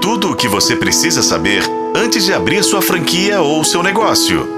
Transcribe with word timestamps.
Tudo 0.00 0.30
o 0.30 0.36
que 0.36 0.48
você 0.48 0.74
precisa 0.74 1.22
saber 1.22 1.62
antes 1.94 2.24
de 2.24 2.32
abrir 2.32 2.64
sua 2.64 2.80
franquia 2.80 3.42
ou 3.42 3.62
seu 3.62 3.82
negócio. 3.82 4.48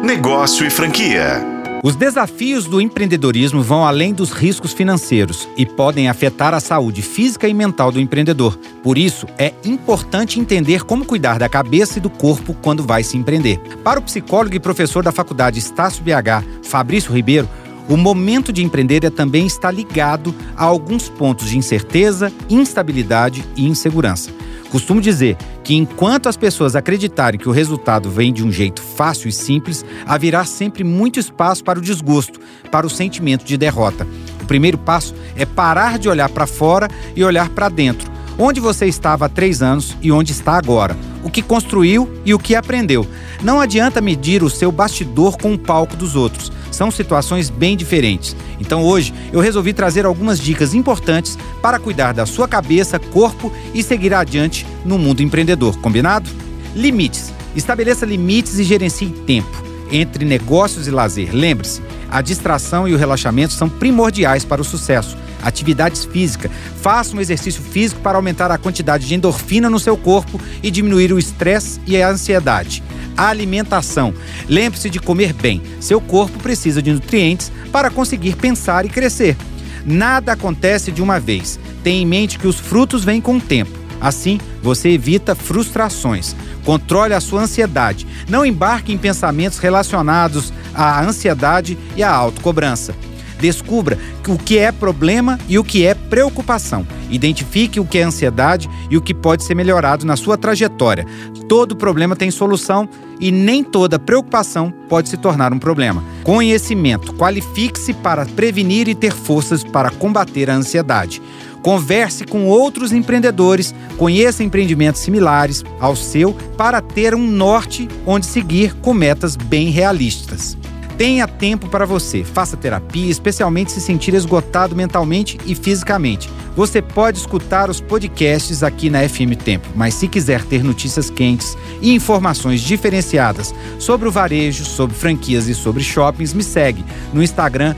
Negócio 0.00 0.64
e 0.64 0.70
franquia. 0.70 1.44
Os 1.82 1.96
desafios 1.96 2.66
do 2.66 2.80
empreendedorismo 2.80 3.62
vão 3.62 3.84
além 3.84 4.14
dos 4.14 4.30
riscos 4.30 4.72
financeiros 4.72 5.48
e 5.56 5.66
podem 5.66 6.08
afetar 6.08 6.54
a 6.54 6.60
saúde 6.60 7.02
física 7.02 7.48
e 7.48 7.52
mental 7.52 7.90
do 7.90 8.00
empreendedor. 8.00 8.56
Por 8.80 8.96
isso, 8.96 9.26
é 9.36 9.52
importante 9.64 10.38
entender 10.38 10.84
como 10.84 11.04
cuidar 11.04 11.36
da 11.36 11.48
cabeça 11.48 11.98
e 11.98 12.00
do 12.00 12.08
corpo 12.08 12.54
quando 12.62 12.84
vai 12.84 13.02
se 13.02 13.16
empreender. 13.16 13.58
Para 13.82 13.98
o 13.98 14.02
psicólogo 14.02 14.54
e 14.54 14.60
professor 14.60 15.02
da 15.02 15.10
faculdade 15.10 15.58
Estácio 15.58 16.04
BH, 16.04 16.46
Fabrício 16.62 17.12
Ribeiro, 17.12 17.48
o 17.88 17.96
momento 17.96 18.52
de 18.52 18.62
empreender 18.62 19.04
é 19.04 19.10
também 19.10 19.46
está 19.46 19.68
ligado 19.68 20.32
a 20.56 20.64
alguns 20.64 21.08
pontos 21.08 21.50
de 21.50 21.58
incerteza, 21.58 22.32
instabilidade 22.48 23.44
e 23.56 23.66
insegurança. 23.66 24.30
Costumo 24.72 25.02
dizer 25.02 25.36
que 25.62 25.74
enquanto 25.74 26.30
as 26.30 26.36
pessoas 26.38 26.74
acreditarem 26.74 27.38
que 27.38 27.46
o 27.46 27.52
resultado 27.52 28.08
vem 28.08 28.32
de 28.32 28.42
um 28.42 28.50
jeito 28.50 28.80
fácil 28.80 29.28
e 29.28 29.32
simples, 29.32 29.84
haverá 30.06 30.46
sempre 30.46 30.82
muito 30.82 31.20
espaço 31.20 31.62
para 31.62 31.78
o 31.78 31.82
desgosto, 31.82 32.40
para 32.70 32.86
o 32.86 32.90
sentimento 32.90 33.44
de 33.44 33.58
derrota. 33.58 34.06
O 34.42 34.46
primeiro 34.46 34.78
passo 34.78 35.14
é 35.36 35.44
parar 35.44 35.98
de 35.98 36.08
olhar 36.08 36.30
para 36.30 36.46
fora 36.46 36.88
e 37.14 37.22
olhar 37.22 37.50
para 37.50 37.68
dentro. 37.68 38.10
Onde 38.38 38.60
você 38.60 38.86
estava 38.86 39.26
há 39.26 39.28
três 39.28 39.60
anos 39.60 39.94
e 40.00 40.10
onde 40.10 40.32
está 40.32 40.56
agora. 40.56 40.96
O 41.22 41.30
que 41.30 41.42
construiu 41.42 42.08
e 42.24 42.34
o 42.34 42.38
que 42.38 42.54
aprendeu. 42.54 43.06
Não 43.42 43.60
adianta 43.60 44.00
medir 44.00 44.42
o 44.42 44.50
seu 44.50 44.72
bastidor 44.72 45.36
com 45.38 45.54
o 45.54 45.58
palco 45.58 45.96
dos 45.96 46.16
outros. 46.16 46.50
São 46.70 46.90
situações 46.90 47.50
bem 47.50 47.76
diferentes. 47.76 48.34
Então 48.58 48.82
hoje 48.82 49.12
eu 49.32 49.40
resolvi 49.40 49.72
trazer 49.72 50.04
algumas 50.06 50.40
dicas 50.40 50.74
importantes 50.74 51.38
para 51.60 51.78
cuidar 51.78 52.12
da 52.12 52.26
sua 52.26 52.48
cabeça, 52.48 52.98
corpo 52.98 53.52
e 53.74 53.82
seguir 53.82 54.14
adiante 54.14 54.66
no 54.84 54.98
mundo 54.98 55.22
empreendedor. 55.22 55.76
Combinado? 55.78 56.28
Limites. 56.74 57.32
Estabeleça 57.54 58.06
limites 58.06 58.58
e 58.58 58.64
gerencie 58.64 59.10
tempo 59.10 59.62
entre 59.92 60.24
negócios 60.24 60.88
e 60.88 60.90
lazer. 60.90 61.28
Lembre-se, 61.32 61.82
a 62.10 62.22
distração 62.22 62.88
e 62.88 62.94
o 62.94 62.96
relaxamento 62.96 63.52
são 63.52 63.68
primordiais 63.68 64.44
para 64.44 64.62
o 64.62 64.64
sucesso. 64.64 65.16
Atividades 65.42 66.04
físicas. 66.04 66.50
Faça 66.80 67.16
um 67.16 67.20
exercício 67.20 67.62
físico 67.62 68.00
para 68.00 68.16
aumentar 68.16 68.50
a 68.50 68.58
quantidade 68.58 69.06
de 69.06 69.14
endorfina 69.14 69.68
no 69.68 69.80
seu 69.80 69.96
corpo 69.96 70.40
e 70.62 70.70
diminuir 70.70 71.12
o 71.12 71.18
estresse 71.18 71.80
e 71.86 72.00
a 72.00 72.08
ansiedade 72.08 72.82
alimentação. 73.16 74.14
Lembre-se 74.48 74.90
de 74.90 74.98
comer 74.98 75.32
bem. 75.32 75.62
Seu 75.80 76.00
corpo 76.00 76.38
precisa 76.38 76.82
de 76.82 76.92
nutrientes 76.92 77.52
para 77.70 77.90
conseguir 77.90 78.36
pensar 78.36 78.84
e 78.84 78.88
crescer. 78.88 79.36
Nada 79.84 80.32
acontece 80.32 80.92
de 80.92 81.02
uma 81.02 81.18
vez. 81.18 81.58
Tenha 81.82 82.02
em 82.02 82.06
mente 82.06 82.38
que 82.38 82.46
os 82.46 82.58
frutos 82.58 83.04
vêm 83.04 83.20
com 83.20 83.36
o 83.36 83.40
tempo. 83.40 83.78
Assim, 84.00 84.40
você 84.62 84.90
evita 84.90 85.34
frustrações. 85.34 86.34
Controle 86.64 87.14
a 87.14 87.20
sua 87.20 87.42
ansiedade. 87.42 88.06
Não 88.28 88.46
embarque 88.46 88.92
em 88.92 88.98
pensamentos 88.98 89.58
relacionados 89.58 90.52
à 90.74 91.02
ansiedade 91.02 91.78
e 91.96 92.02
à 92.02 92.10
autocobrança. 92.10 92.94
Descubra 93.42 93.98
o 94.28 94.38
que 94.38 94.56
é 94.56 94.70
problema 94.70 95.36
e 95.48 95.58
o 95.58 95.64
que 95.64 95.84
é 95.84 95.94
preocupação. 95.94 96.86
Identifique 97.10 97.80
o 97.80 97.84
que 97.84 97.98
é 97.98 98.04
ansiedade 98.04 98.70
e 98.88 98.96
o 98.96 99.00
que 99.00 99.12
pode 99.12 99.42
ser 99.42 99.56
melhorado 99.56 100.06
na 100.06 100.14
sua 100.14 100.38
trajetória. 100.38 101.04
Todo 101.48 101.74
problema 101.74 102.14
tem 102.14 102.30
solução 102.30 102.88
e 103.18 103.32
nem 103.32 103.64
toda 103.64 103.98
preocupação 103.98 104.72
pode 104.88 105.08
se 105.08 105.16
tornar 105.16 105.52
um 105.52 105.58
problema. 105.58 106.04
Conhecimento. 106.22 107.14
Qualifique-se 107.14 107.92
para 107.92 108.24
prevenir 108.24 108.86
e 108.86 108.94
ter 108.94 109.12
forças 109.12 109.64
para 109.64 109.90
combater 109.90 110.48
a 110.48 110.54
ansiedade. 110.54 111.20
Converse 111.62 112.24
com 112.24 112.46
outros 112.46 112.92
empreendedores, 112.92 113.74
conheça 113.98 114.44
empreendimentos 114.44 115.00
similares 115.00 115.64
ao 115.80 115.96
seu 115.96 116.32
para 116.56 116.80
ter 116.80 117.12
um 117.12 117.26
norte 117.26 117.88
onde 118.06 118.24
seguir 118.24 118.72
com 118.74 118.94
metas 118.94 119.34
bem 119.34 119.68
realistas. 119.70 120.56
Tenha 121.02 121.26
tempo 121.26 121.68
para 121.68 121.84
você. 121.84 122.22
Faça 122.22 122.56
terapia, 122.56 123.10
especialmente 123.10 123.72
se 123.72 123.80
sentir 123.80 124.14
esgotado 124.14 124.76
mentalmente 124.76 125.36
e 125.44 125.52
fisicamente. 125.52 126.30
Você 126.54 126.80
pode 126.80 127.18
escutar 127.18 127.68
os 127.68 127.80
podcasts 127.80 128.62
aqui 128.62 128.88
na 128.88 129.00
FM 129.08 129.34
Tempo, 129.44 129.66
mas 129.74 129.94
se 129.94 130.06
quiser 130.06 130.44
ter 130.44 130.62
notícias 130.62 131.10
quentes 131.10 131.58
e 131.80 131.92
informações 131.92 132.60
diferenciadas 132.60 133.52
sobre 133.80 134.06
o 134.06 134.12
varejo, 134.12 134.64
sobre 134.64 134.94
franquias 134.94 135.48
e 135.48 135.56
sobre 135.56 135.82
shoppings, 135.82 136.32
me 136.32 136.44
segue 136.44 136.84
no 137.12 137.20
Instagram 137.20 137.74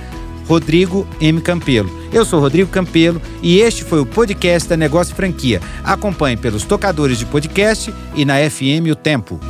Rodrigo 0.46 1.08
M. 1.18 1.40
Campelo. 1.40 1.90
Eu 2.12 2.26
sou 2.26 2.40
Rodrigo 2.40 2.70
Campelo 2.70 3.22
e 3.42 3.58
este 3.58 3.84
foi 3.84 4.00
o 4.00 4.06
podcast 4.06 4.68
da 4.68 4.76
Negócio 4.76 5.14
Franquia. 5.14 5.62
Acompanhe 5.82 6.36
pelos 6.36 6.64
tocadores 6.64 7.16
de 7.16 7.24
podcast 7.24 7.90
e 8.14 8.26
na 8.26 8.34
FM 8.50 8.92
O 8.92 8.94
Tempo. 8.94 9.40